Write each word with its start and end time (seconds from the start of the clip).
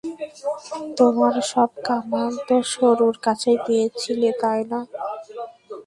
তোমার 0.97 1.35
সব 1.51 1.69
কামান 1.87 2.31
তো 2.47 2.55
শত্রুর 2.71 3.15
কাছেই 3.25 3.57
পেয়েছিলে, 3.65 4.29
তাই 4.41 4.61
না? 4.71 4.79